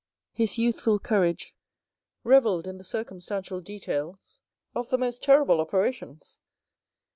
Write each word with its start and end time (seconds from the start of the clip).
His 0.33 0.57
youthful 0.57 0.97
courage 0.97 1.53
revelled 2.23 2.65
in 2.65 2.79
the 2.79 2.83
circumstantial 2.83 3.61
details 3.61 4.39
of 4.73 4.89
the 4.89 4.97
most 4.97 5.21
terrible 5.21 5.61
operations. 5.61 6.39